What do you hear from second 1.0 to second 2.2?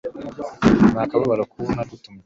kababaro k'uwo nagutumye